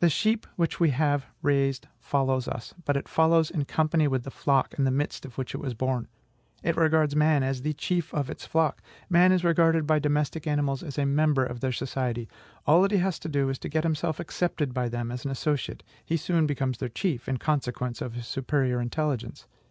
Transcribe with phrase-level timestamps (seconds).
[0.00, 4.30] "The sheep which we have raised follows us, but it follows in company with the
[4.30, 6.06] flock in the midst of which it was born.
[6.62, 8.82] It regards man AS THE CHIEF OF ITS FLOCK....
[9.08, 12.28] Man is regarded by domestic animals as a member of their society.
[12.66, 15.30] All that he has to do is to get himself accepted by them as an
[15.30, 19.46] associate: he soon becomes their chief, in consequence of his superior intelligence.